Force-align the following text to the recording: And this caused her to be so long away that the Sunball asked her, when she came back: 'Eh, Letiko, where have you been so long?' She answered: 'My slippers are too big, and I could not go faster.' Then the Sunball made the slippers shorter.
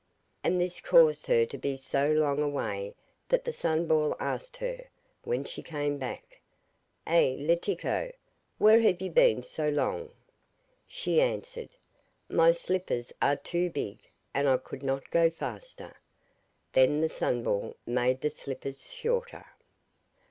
And 0.43 0.59
this 0.59 0.81
caused 0.81 1.27
her 1.27 1.45
to 1.45 1.59
be 1.59 1.77
so 1.77 2.09
long 2.09 2.41
away 2.41 2.95
that 3.29 3.45
the 3.45 3.53
Sunball 3.53 4.15
asked 4.19 4.57
her, 4.57 4.85
when 5.25 5.43
she 5.43 5.61
came 5.61 5.99
back: 5.99 6.41
'Eh, 7.05 7.35
Letiko, 7.37 8.11
where 8.57 8.79
have 8.79 8.99
you 8.99 9.11
been 9.11 9.43
so 9.43 9.69
long?' 9.69 10.09
She 10.87 11.21
answered: 11.21 11.69
'My 12.29 12.51
slippers 12.51 13.13
are 13.21 13.35
too 13.35 13.69
big, 13.69 13.99
and 14.33 14.49
I 14.49 14.57
could 14.57 14.81
not 14.81 15.11
go 15.11 15.29
faster.' 15.29 15.97
Then 16.73 17.01
the 17.01 17.07
Sunball 17.07 17.75
made 17.85 18.21
the 18.21 18.31
slippers 18.31 18.91
shorter. 18.91 19.45